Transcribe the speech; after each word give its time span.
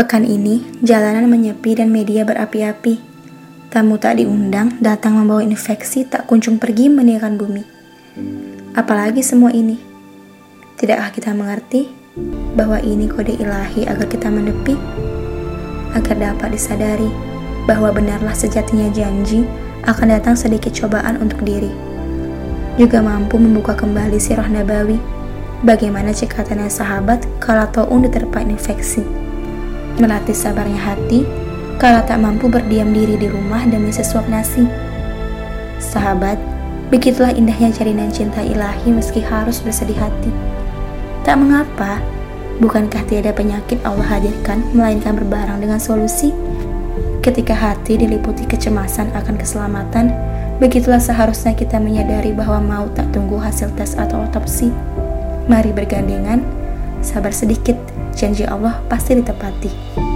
Pekan 0.00 0.24
ini, 0.24 0.64
jalanan 0.80 1.28
menyepi 1.28 1.76
dan 1.76 1.92
media 1.92 2.24
berapi-api. 2.24 2.96
Tamu 3.68 4.00
tak 4.00 4.16
diundang 4.16 4.80
datang 4.80 5.12
membawa 5.12 5.44
infeksi 5.44 6.08
tak 6.08 6.24
kunjung 6.24 6.56
pergi 6.56 6.88
meninggalkan 6.88 7.36
bumi. 7.36 7.60
Apalagi 8.72 9.20
semua 9.20 9.52
ini? 9.52 9.76
Tidakkah 10.80 11.12
kita 11.12 11.36
mengerti 11.36 11.92
bahwa 12.56 12.80
ini 12.80 13.12
kode 13.12 13.36
ilahi 13.44 13.84
agar 13.84 14.08
kita 14.08 14.32
menepi? 14.32 14.72
Agar 15.92 16.16
dapat 16.16 16.56
disadari 16.56 17.12
bahwa 17.68 17.92
benarlah 17.92 18.32
sejatinya 18.32 18.88
janji 18.96 19.44
akan 19.84 20.16
datang 20.16 20.32
sedikit 20.32 20.72
cobaan 20.72 21.20
untuk 21.20 21.44
diri. 21.44 21.68
Juga 22.80 23.04
mampu 23.04 23.36
membuka 23.36 23.76
kembali 23.76 24.16
sirah 24.16 24.48
nabawi 24.48 24.96
bagaimana 25.60 26.16
cekatannya 26.16 26.72
sahabat 26.72 27.20
kalau 27.36 27.68
taun 27.68 28.00
diterpa 28.00 28.40
infeksi. 28.40 29.19
Melatih 29.98 30.36
sabarnya 30.36 30.78
hati 30.78 31.26
kalau 31.80 32.04
tak 32.04 32.20
mampu 32.20 32.46
berdiam 32.46 32.92
diri 32.92 33.16
di 33.16 33.26
rumah 33.26 33.64
demi 33.64 33.88
sesuap 33.88 34.28
nasi. 34.28 34.68
Sahabat, 35.80 36.36
begitulah 36.92 37.32
indahnya 37.32 37.72
jalinan 37.72 38.12
cinta 38.12 38.44
ilahi 38.44 38.92
meski 38.92 39.24
harus 39.24 39.64
bersedih 39.64 39.96
hati. 39.96 40.28
Tak 41.24 41.40
mengapa, 41.40 42.04
bukankah 42.60 43.00
tiada 43.08 43.32
penyakit 43.32 43.80
Allah 43.82 44.04
hadirkan 44.06 44.60
melainkan 44.76 45.16
berbarang 45.16 45.58
dengan 45.64 45.80
solusi? 45.80 46.36
Ketika 47.24 47.52
hati 47.56 47.96
diliputi 48.00 48.44
kecemasan 48.44 49.12
akan 49.16 49.36
keselamatan, 49.36 50.12
begitulah 50.60 51.00
seharusnya 51.00 51.56
kita 51.56 51.80
menyadari 51.80 52.36
bahwa 52.36 52.60
mau 52.60 52.84
tak 52.92 53.08
tunggu 53.12 53.40
hasil 53.40 53.72
tes 53.76 53.96
atau 53.96 54.24
otopsi. 54.24 54.68
Mari 55.48 55.72
bergandengan, 55.72 56.44
sabar 57.00 57.32
sedikit, 57.32 57.76
janji 58.14 58.44
Allah 58.46 58.82
pasti 58.88 59.14
ditepati. 59.16 60.09